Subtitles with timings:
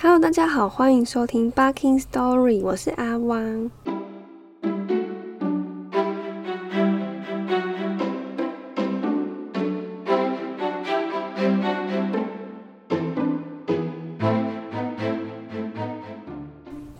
[0.00, 3.68] Hello，大家好，欢迎收听《Barking Story》，我是阿汪。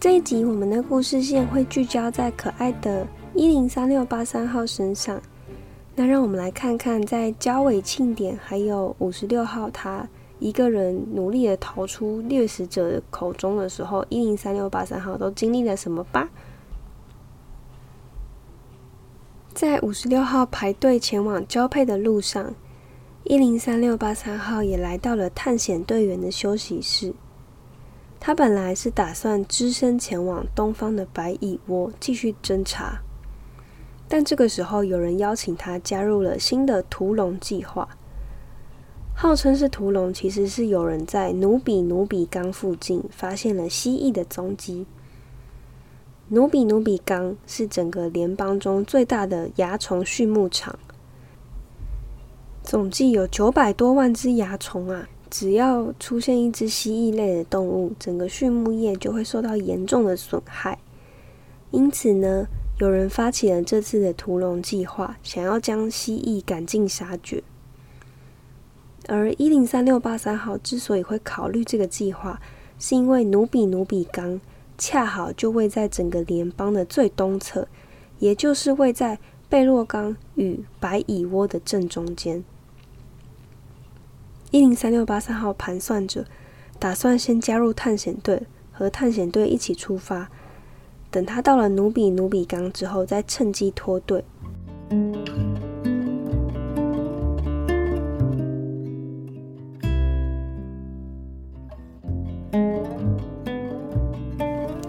[0.01, 5.23] 这一集我们的故事线会聚焦在可爱的一零三六八三号身上。
[5.95, 10.05] 那让我们来看看，在交尾庆典还有五十六号他
[10.41, 16.29] 一个人努力的逃出掠食者口中的时候，一零三六八三号都经历了什么吧？
[19.53, 22.55] 在五十六号排队前往交配的路上，
[23.25, 27.13] 一零三六八三号也来到了探险队员的休息室。
[28.21, 33.01] 他本来是打算只身前往东方的白蚁窝继续侦查，
[34.09, 37.89] 但这个时候有人邀请他加入了新的屠龙计划。
[39.21, 44.87] 号称是屠龙，其实是有人在努比努比冈附近发现了蜥蜴的踪迹。
[46.29, 50.79] 努比努比冈是整个联邦中最大的蚜虫畜牧场，
[52.63, 55.09] 总计有九百多万只蚜虫啊！
[55.29, 60.79] 只要出现一只蜥蜴类的动物，整个畜牧业就会受到严重的损害。
[61.73, 62.47] 因此呢，
[62.79, 67.43] 有人发起了这次的屠龙计划，想要将蜥蜴赶尽杀绝。
[69.07, 72.41] 而一零三六八三号之所以会考虑这个计划，
[72.79, 74.41] 是因为努比努比冈
[74.77, 77.67] 恰好就位在整个联邦的最东侧，
[78.19, 82.45] 也就是位在贝洛冈与白蚁窝的正中间。
[84.51, 86.25] 一零三六八三号盘算着，
[86.79, 90.29] 打算先加入探险队，和探险队一起出发。
[91.11, 94.23] 等他到了努比努比冈之后，再趁机脱队。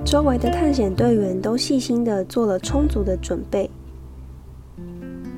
[0.09, 3.69] 周围的探险队员都细心的做了充足的准备。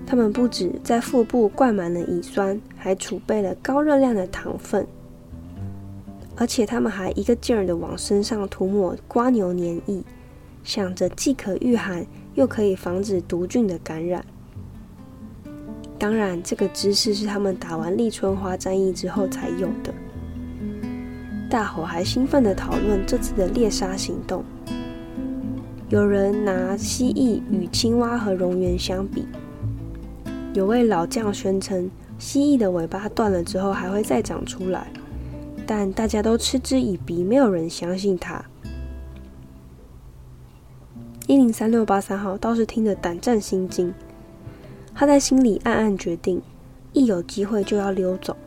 [0.07, 4.87] 他们不止在腹部灌满了乙酸，还储备了高热量的糖分，
[6.37, 10.01] 而且他们还一个劲儿的往身上涂抹瓜牛粘液，
[10.63, 12.05] 想着既可御寒
[12.35, 14.23] 又可以防止毒菌的感染。
[15.99, 19.93] 当然，这个知识是他们打完立春花战役之后才有的。
[21.51, 24.41] 大伙还兴奋的讨论这次的猎杀行动，
[25.89, 29.27] 有人拿蜥蜴与青蛙和蝾螈相比。
[30.53, 34.93] 有位老将宣称，蜥蜴的尾巴断了之后还会再长出来，
[35.67, 38.45] 但大家都嗤之以鼻，没有人相信他。
[41.27, 43.93] 一零三六八三号倒是听得胆战心惊，
[44.95, 46.41] 他在心里暗暗决定，
[46.93, 48.37] 一有机会就要溜走。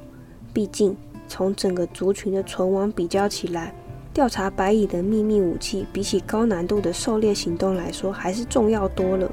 [0.55, 3.75] 毕竟，从整个族群的存亡比较起来，
[4.13, 9.31] 调查白蚁的秘密武器，比起高难度的狩猎行动来说，还是重要多了。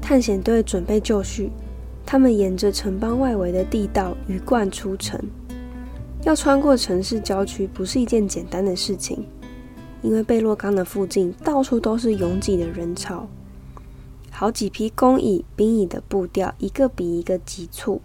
[0.00, 1.50] 探险队准备就绪，
[2.04, 5.18] 他们沿着城邦外围的地道鱼贯出城。
[6.22, 9.26] 要穿过城市郊区不是一件简单的事情，
[10.02, 13.26] 因为贝洛冈的附近到处都是拥挤的人潮，
[14.36, 18.00] 好几批工蚁、兵蚁的步调一个比一个急促。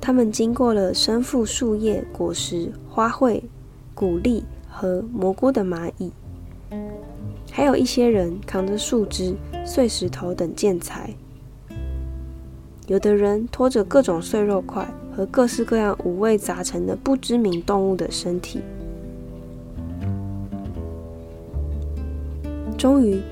[0.00, 3.40] 他们经过了身负树叶、果实、花卉、
[3.94, 6.10] 谷粒和蘑菇的蚂蚁。
[7.52, 11.14] 还有一些人扛着树枝、碎石头等建材，
[12.88, 18.60] 有的人拖着各种碎肉块和各式各样五味杂陈的不知名动物的身体。
[22.76, 23.22] 终于，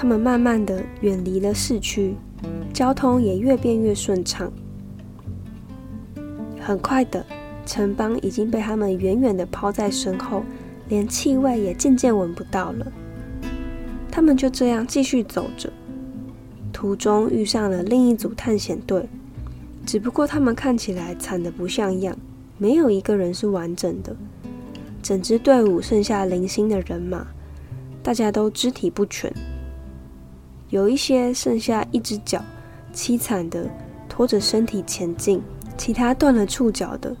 [0.00, 2.14] 他们慢慢的远离了市区，
[2.72, 4.48] 交通也越变越顺畅。
[6.60, 7.26] 很快的，
[7.66, 10.44] 城邦已经被他们远远的抛在身后，
[10.88, 12.86] 连气味也渐渐闻不到了。
[14.08, 15.68] 他们就这样继续走着，
[16.72, 19.08] 途中遇上了另一组探险队，
[19.84, 22.16] 只不过他们看起来惨得不像样，
[22.56, 24.14] 没有一个人是完整的。
[25.02, 27.26] 整支队伍剩下零星的人马，
[28.00, 29.32] 大家都肢体不全，
[30.70, 32.42] 有一些剩下一只脚，
[32.92, 33.66] 凄惨的
[34.08, 35.40] 拖着身体前进；
[35.76, 37.16] 其他断了触角的、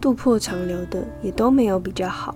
[0.00, 2.34] 肚破长流的，也都没有比较好。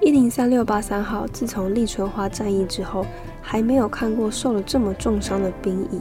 [0.00, 3.04] 一零三六八三号，自从立春花战役之后，
[3.42, 6.00] 还没有看过受了这么重伤的兵蚁。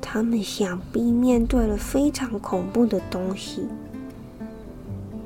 [0.00, 3.66] 他们想必面对了非常恐怖的东西，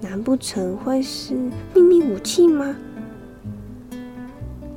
[0.01, 1.35] 难不成会是
[1.75, 2.75] 秘密武器吗？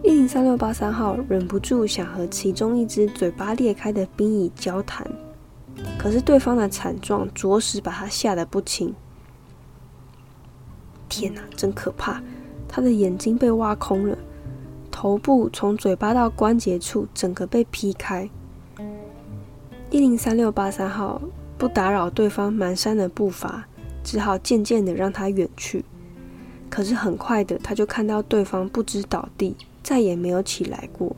[0.05, 5.03] 一零三六八三号忍不住想和其中一只嘴巴裂开的兵蚁交谈，
[5.97, 8.93] 可是对方的惨状着实把他吓得不轻。
[11.09, 12.21] 天哪，真可怕！
[12.67, 14.15] 他的眼睛被挖空了，
[14.91, 18.29] 头部从嘴巴到关节处整个被劈开。
[19.89, 21.19] 一零三六八三号
[21.57, 23.65] 不打扰对方蹒跚的步伐，
[24.03, 25.83] 只好渐渐的让他远去。
[26.69, 31.15] 可是很快的，他就看到对方不知倒地，再也没有起来过。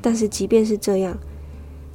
[0.00, 1.18] 但是即便是这样，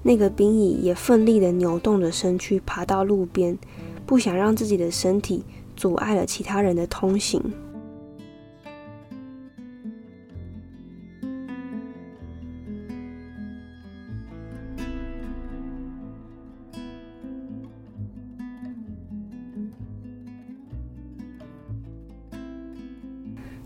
[0.04, 3.58] 那个兵蚁也奋力的扭动着身躯，爬到路边，
[4.06, 5.46] 不想让自己的身体
[5.78, 7.42] 阻碍了其他人的通行。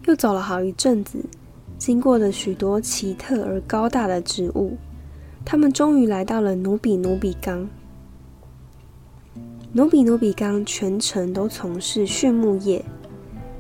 [0.06, 1.26] 又走了好一阵子，
[1.84, 4.78] 经过了许多奇特而高大的植物，
[5.44, 7.68] 他们终于来到了努比努比冈。
[9.74, 12.86] 努比努比冈全程都从事畜牧业，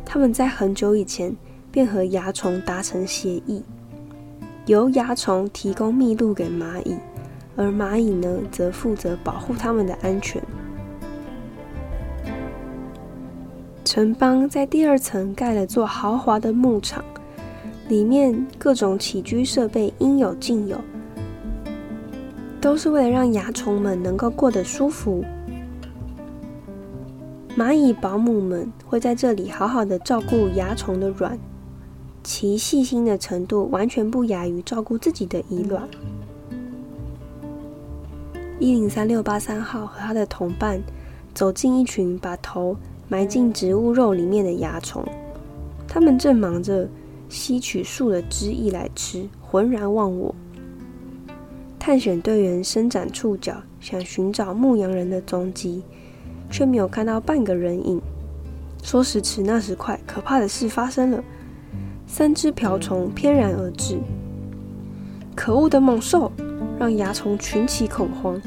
[0.06, 1.36] 他们在很久以前
[1.70, 3.62] 便和蚜虫达成协议，
[4.68, 6.96] 由蚜虫提供蜜露给蚂蚁，
[7.58, 10.42] 而蚂蚁呢则负责保护它们的安全。
[13.84, 17.04] 城邦在第二层盖了座豪华的牧场，
[17.94, 20.82] 里面各种起居设备应有尽有，
[22.60, 25.24] 都是为了让蚜虫们能够过得舒服。
[27.56, 31.38] 蚂蚁保姆们会在这里好好的照顾蚜虫的卵，
[32.24, 35.88] 其细心的程度完全不亚于照顾自己的蚁卵。
[38.58, 40.82] 一零三六八三号和他的同伴
[41.36, 42.76] 走进一群把头。
[43.10, 45.06] 埋进植物肉里面的蚜虫，
[45.88, 46.88] 他们正忙着
[47.34, 50.36] 吸取树的汁液来吃，浑然忘我。
[51.80, 55.82] 探险队员伸展触角，想寻找牧羊人的踪迹，
[56.52, 58.00] 却没有看到半个人影。
[58.84, 61.24] 说时迟，那时快，可怕的事发生了：
[62.06, 63.98] 三只瓢虫翩然而至。
[65.36, 66.32] 可恶的猛兽
[66.78, 68.40] 让蚜虫群起恐慌，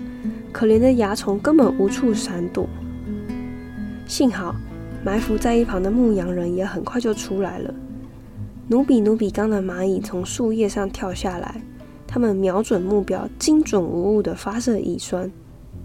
[0.53, 2.69] 可怜的蚜虫根本无处闪躲。
[4.06, 4.55] 幸好，
[5.05, 7.75] 埋伏在一旁的牧羊人也很快就出来了。
[8.68, 11.62] 努比努比刚的蚂蚁从树叶上跳下来，
[12.06, 15.30] 他们瞄准目标，精准无误地发射蚁酸，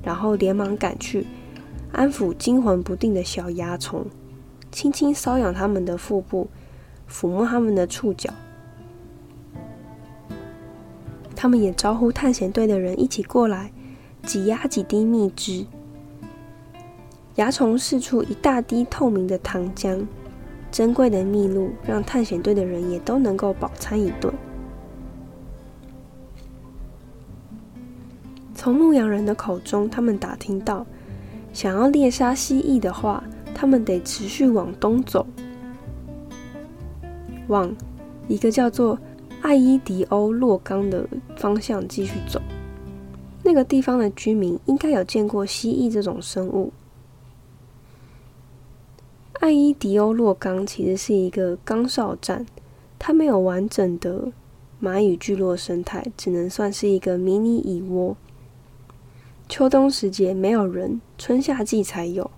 [0.01, 1.27] 然后连忙赶去
[1.91, 4.05] 安抚惊魂不定的小蚜虫，
[4.71, 6.49] 轻轻搔痒它们的腹部，
[7.07, 8.33] 抚摸它们的触角。
[11.35, 13.71] 他们也招呼探险队的人一起过来，
[14.23, 15.67] 挤压几滴蜜汁。
[17.35, 20.05] 蚜虫释出一大滴透明的糖浆，
[20.71, 24.33] 珍贵的蜜露让探险队的人也都能够饱餐一顿。
[28.56, 30.85] 从牧羊人的口中，他们打听到，
[31.51, 33.23] 想要猎杀蜥蜴的话，
[33.53, 35.25] 他们得持续往东走，
[37.47, 37.75] 往
[38.27, 38.97] 一个叫做
[39.41, 42.39] 艾伊迪欧洛冈的方向继续走。
[43.44, 46.71] 那个地方的居民应该有见过蜥蜴这种生物。
[49.41, 52.45] 艾伊迪欧洛冈其实是一个岗哨站，
[52.99, 54.31] 它没有完整的
[54.79, 58.15] 蚂蚁聚落生态，只能算是一个迷你蚁窝。
[59.49, 62.29] 秋冬时节没有人，春夏季才有。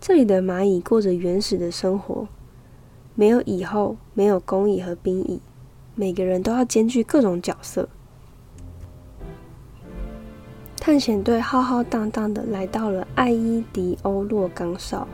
[0.00, 2.26] 这里的蚂蚁过着原始的生活，
[3.14, 5.42] 没有蚁后，没有工蚁和兵蚁，
[5.94, 7.86] 每个人都要兼具各种角色。
[10.78, 15.06] 探险队浩浩荡荡的来到了艾伊迪欧洛岗哨。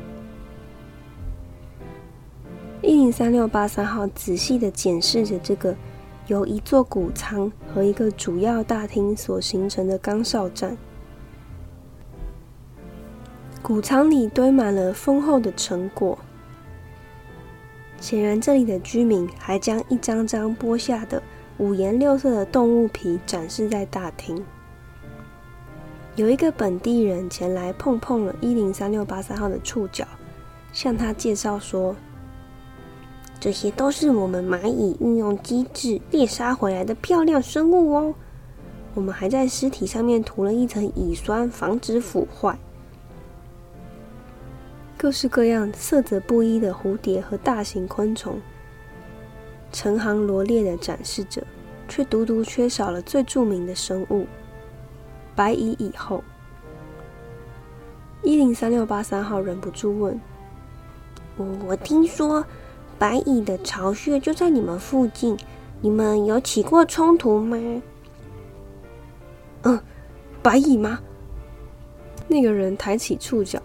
[2.86, 5.74] 一零三六八三号仔细的检视着这个
[6.28, 10.78] 由一座谷仓和一个主要大厅所形成的岗哨站。
[13.60, 16.16] 谷仓里堆满了丰厚的成果，
[18.00, 21.20] 显然这里的居民还将一张张剥下的
[21.58, 24.40] 五颜六色的动物皮展示在大厅。
[26.14, 30.06] 有一个本地人前来碰碰了一零三六八三号的触角，
[30.72, 31.96] 向他介绍说。
[33.38, 38.14] 这些都是我们蚂蚁运用机制猎杀回来的漂亮生物哦。
[38.94, 42.58] 我们还在尸体上面涂了一层乙酸，防止腐坏。
[44.96, 48.40] 各式各样、色泽不一的蝴蝶和大型昆虫，
[49.70, 51.46] 成行罗列的展示着，
[51.86, 54.26] 却独独缺少了最著名的生物——
[55.36, 56.24] 白蚁蚁后。
[58.22, 60.18] 一零三六八三号忍不住问
[61.36, 62.44] ：“我我听说。”
[62.98, 65.36] 白蚁的巢穴就在你们附近，
[65.80, 67.82] 你们有起过冲突吗？
[69.62, 69.80] 嗯，
[70.42, 71.00] 白蚁吗？
[72.28, 73.60] 那个人抬起触角，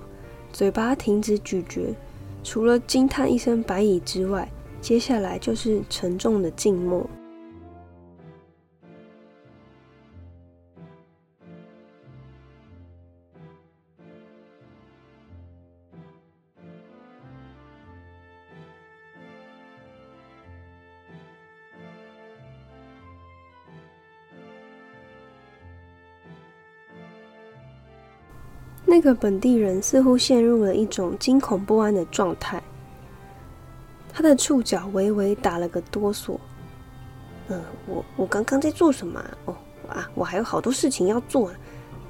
[0.52, 1.96] 嘴巴停止咀嚼，
[2.44, 4.48] 除了惊叹一声“白蚁”之外，
[4.82, 7.08] 接下来就是沉重的静默。
[28.92, 32.62] 那个本地人似乎陷入了一种惊恐不安的状态，
[34.12, 36.38] 他的触角微微打了个哆嗦。
[37.48, 39.24] 嗯，我我刚刚在做什么？
[39.46, 39.56] 哦
[39.88, 41.50] 啊，我还有好多事情要做。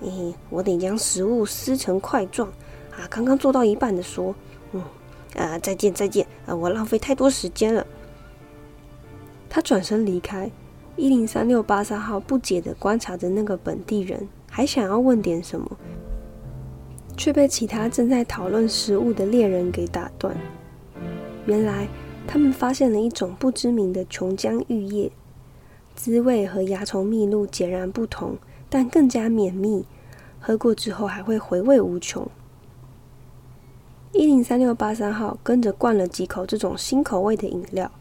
[0.02, 2.50] 嘿，我得将食物撕成块状。
[2.90, 4.34] 啊，刚刚做到一半的说，
[4.72, 4.82] 嗯，
[5.36, 6.26] 啊，再见再见。
[6.48, 7.86] 啊，我浪费太多时间了。
[9.48, 10.50] 他转身离开。
[10.96, 15.78] 一零三六八三号不解的观察着那个本地人，还想要问点什么。
[17.22, 20.36] 却被其他正在讨论食物的猎人给打断。
[21.46, 21.88] 原来
[22.26, 25.12] 他们发现了一种不知名的琼浆玉液，
[25.94, 28.38] 滋味和蚜虫蜜露截然不同，
[28.72, 29.86] 但更加绵密，
[30.40, 32.28] 喝过之后还会回味无穷。
[34.14, 37.92] 一零三六八三号跟着灌了几口这种新口味的饮料。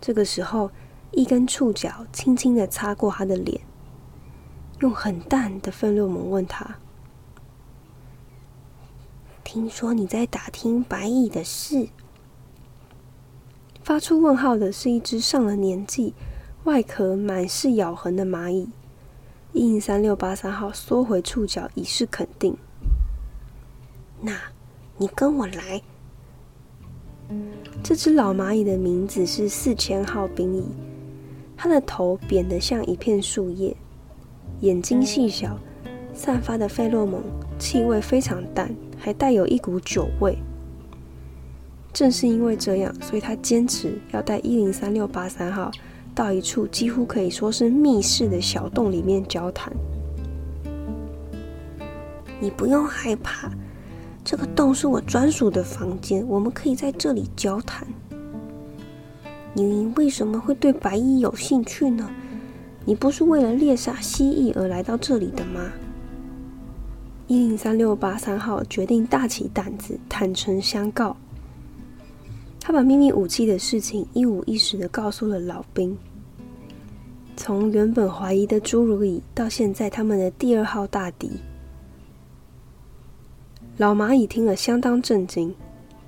[0.00, 0.70] 这个时候，
[1.10, 3.60] 一根触角轻轻的擦过他的脸，
[4.78, 6.76] 用很淡的愤怒蒙问他。
[9.54, 11.86] 听说你在打听白蚁的事。
[13.84, 16.12] 发出问号的是一只上了年纪、
[16.64, 18.68] 外壳满是咬痕的蚂蚁。
[19.52, 22.56] 印三六八三号缩回触角，以示肯定。
[24.20, 24.32] 那，
[24.96, 25.80] 你跟我来。
[27.80, 30.64] 这只老蚂蚁的名字是四千号冰蚁。
[31.56, 33.76] 它的头扁得像一片树叶，
[34.62, 35.56] 眼睛细小，
[36.12, 37.22] 散发的费洛蒙
[37.56, 38.74] 气味非常淡。
[39.04, 40.38] 还带有一股酒味。
[41.92, 45.70] 正是因为这样，所以他坚持要带一零三六八三号
[46.14, 49.70] 到一处几乎可以说是密室的小洞里面交谈。
[52.40, 53.50] 你不用害怕，
[54.24, 57.86] 这个洞是我专属的房间，我们可以在这里交谈。
[59.52, 62.08] 你为什么会对白衣有兴趣呢？
[62.86, 65.60] 你不是为了猎杀蜥蜴而来到这里的吗？
[67.34, 71.16] 一零三六八三号决定大起胆子，坦诚相告。
[72.60, 75.98] 他把秘密武器的事情一五一十的告诉了老兵。
[77.36, 81.32] 从原本怀疑的侏儒蚁，到现在他们的第二号大敌。
[83.78, 85.52] 老蚂蚁听了相当震惊，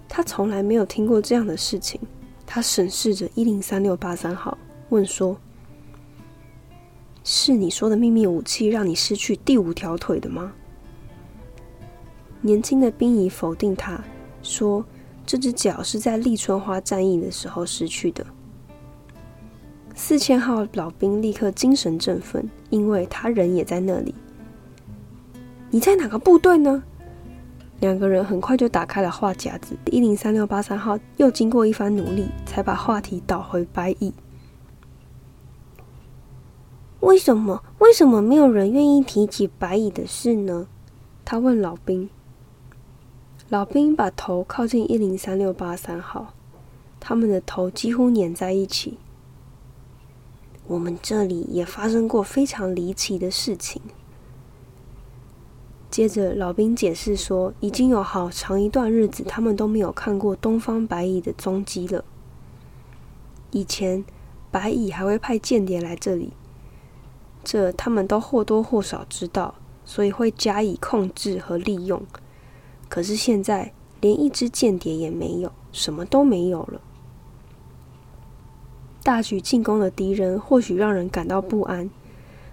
[0.09, 2.01] 他从来没有听过这样的事情。
[2.47, 4.57] 他审视着一零三六八三号，
[4.91, 5.37] 问说
[7.25, 10.53] ：“是你说的秘密武器让你失去第五条腿的吗？”
[12.41, 14.03] 年轻的兵蚁否定他，
[14.43, 14.85] 说
[15.27, 18.25] ：“这只脚是在立春花战役的时候失去的。”
[19.95, 24.15] 四千号老兵立刻精神振奋，因为他人也在那里。
[25.71, 26.83] 你在哪个部队呢？
[27.81, 29.77] 两个人很快就打开了话匣子。
[29.87, 34.13] 一零三六八三号又经过一番努力，才把话题导回白蚁。
[37.01, 37.63] 为什么？
[37.79, 40.69] 为什么没有人愿意提起白蚁的事呢？
[41.25, 42.09] 他问老兵。
[43.49, 46.35] 老兵把头靠近一零三六八三号，
[46.99, 48.99] 他们的头几乎粘在一起。
[50.67, 53.81] 我们这里也发生过非常离奇的事情。
[55.89, 62.05] 接着，老兵解释说，已经有好长一段日子，他们都没有看过东方白蚁的踪迹了。
[63.53, 64.05] 以前，
[64.51, 66.33] 白蚁还会派间谍来这里，
[67.45, 72.03] 这他们都或多或少知道，所以会加以控制和利用。
[72.89, 76.81] 可是现在连一只间谍也没有，什么都没有了。
[79.03, 81.91] 大举进攻的敌人或许让人感到不安，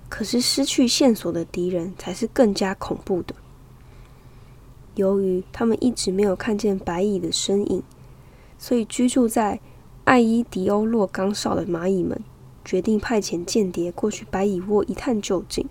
[0.07, 3.33] 可是失去线索的敌人才是更加恐怖的。
[4.95, 7.81] 由于他们一直没有看见白蚁的身影，
[8.59, 9.59] 所以居住在
[10.03, 12.23] 艾伊迪欧洛冈哨的蚂蚁们
[12.63, 15.67] 决定派遣间谍过去白蚁窝一探究竟。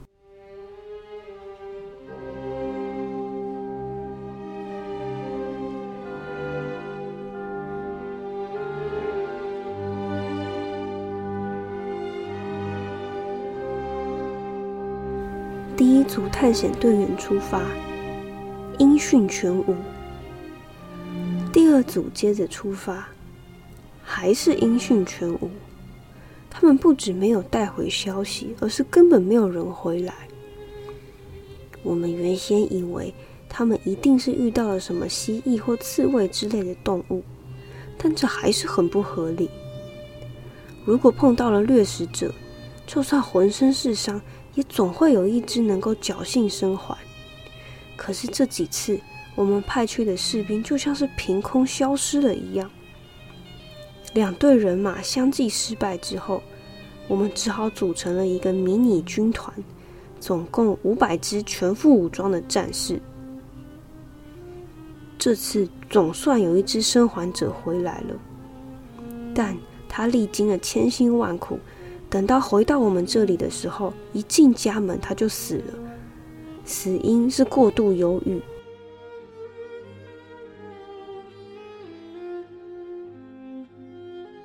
[16.42, 17.62] 探险队员出发，
[18.76, 19.76] 音讯全无。
[21.52, 23.06] 第二组接着出发，
[24.02, 25.48] 还是音讯全无。
[26.50, 30.12] 他们不止没有带回消息，而是根本没有人回来。
[31.84, 33.14] 我们原先以为
[33.48, 37.22] 他们一定是遇到了什么蜥蜴或刺猬之类的动物，
[37.96, 39.48] 但这还是很不合理。
[40.84, 42.34] 如果碰到了掠食者，
[42.84, 44.20] 就算浑身是伤，
[44.54, 46.96] 也总会有一只能够侥幸生还。
[47.96, 48.98] 可是这几次，
[49.34, 52.70] 我们派去的士兵就像是凭空消失了一样。
[54.14, 56.42] 两队人马相继失败之后，
[57.08, 59.54] 我们只好组成了一个迷你军团，
[60.20, 63.00] 总共五百支全副武装的战士。
[65.18, 68.16] 这次总算有一只生还者回来了，
[69.34, 69.56] 但
[69.88, 71.58] 他历经了千辛万苦，
[72.12, 75.74] 等到回到我们这里的时候，一进家门他就死了，
[76.62, 78.38] 死因是过度忧郁。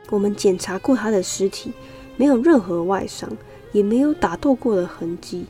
[0.09, 1.73] 我们检查过他的尸体，
[2.15, 3.29] 没有任何外伤，
[3.73, 5.45] 也没有打斗过的痕迹，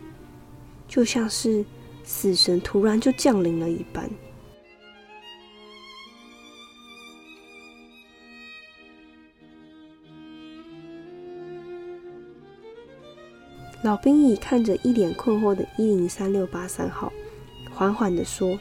[0.87, 1.63] 就像是
[2.03, 4.09] 死神突然就降临了一般。
[13.83, 17.11] 老兵乙看着一脸困惑的“一零三六八三号”，
[17.73, 18.57] 缓缓的说：“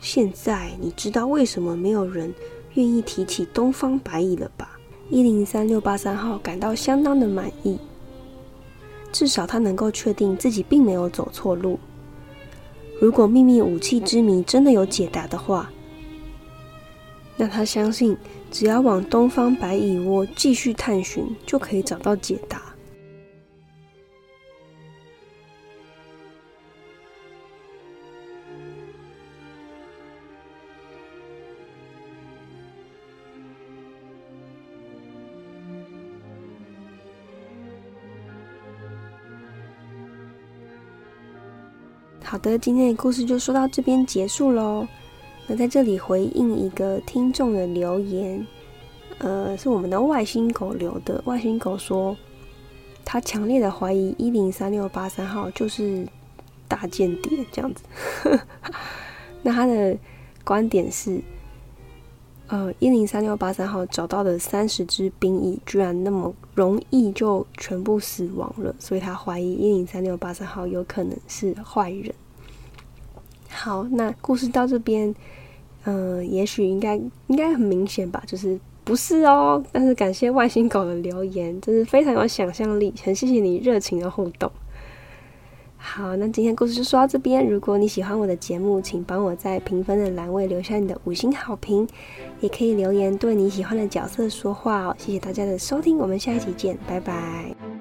[0.00, 2.32] 现在你知道为什么没有人？”
[2.74, 4.76] 愿意提起东方白蚁了吧？
[5.08, 7.78] 一零三六八三号感到相当的满意，
[9.12, 11.78] 至少他能够确定自己并没有走错路。
[13.00, 15.70] 如果秘密武器之谜真的有解答的话，
[17.36, 18.16] 那他相信
[18.50, 22.73] 只要往东方白蚁窝继续探寻，就可以找到解答。
[42.44, 44.86] 的，今天的故事就说到这边结束喽。
[45.46, 48.46] 那在这里回应一个听众的留言，
[49.16, 51.22] 呃，是我们的外星狗留的。
[51.24, 52.14] 外星狗说，
[53.02, 56.06] 他强烈的怀疑一零三六八三号就是
[56.68, 57.82] 大间谍这样子。
[59.42, 59.96] 那他的
[60.44, 61.22] 观点是，
[62.48, 72.14] 呃，一零三六八三号找到的三十只兵蚁居然那么容易就全部死亡了，所以他怀疑一零三六八三号有可能是坏人。
[73.54, 75.14] 好，那故事到这边，
[75.84, 76.96] 嗯，也许应该
[77.28, 79.62] 应该很明显吧，就是不是哦。
[79.70, 84.50] 但是感谢外星狗的留言，真是非常有想象力，很谢谢你热情的互动。
[85.76, 87.46] 好，那今天故事就说到这边。
[87.46, 91.86] 如果你喜欢我的节目，请帮我在评分的栏位留下你的五星好评，
[92.40, 94.96] 也可以留言对你喜欢的角色说话哦。
[94.98, 97.73] 谢谢大家的收听，我们下一集见，拜拜。